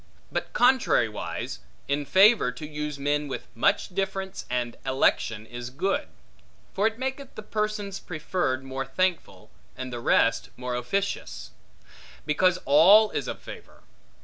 [0.31, 6.07] But contrariwise, in favor, to use men with much difference and election is good;
[6.73, 11.51] for it maketh the persons preferred more thankful, and the rest more officious:
[12.25, 13.83] because all is of favor.